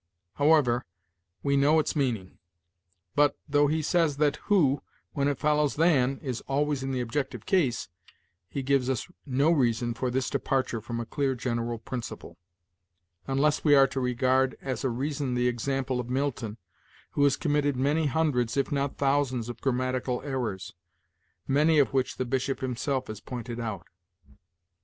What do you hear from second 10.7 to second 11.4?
from a clear